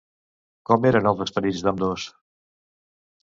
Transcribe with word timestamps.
Com 0.69 0.87
eren 0.91 1.09
els 1.11 1.19
esperits 1.27 1.61
d'ambdós? 1.67 2.05